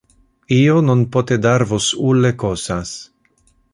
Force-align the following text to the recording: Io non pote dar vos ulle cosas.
Io 0.55 0.77
non 0.85 1.03
pote 1.15 1.37
dar 1.47 1.65
vos 1.73 1.91
ulle 2.13 2.33
cosas. 2.45 2.95